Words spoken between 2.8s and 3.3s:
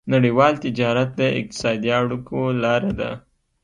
ده.